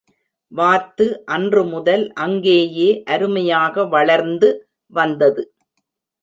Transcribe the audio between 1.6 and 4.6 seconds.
முதல் அங்கேயே அருமையாக வளர்ந்து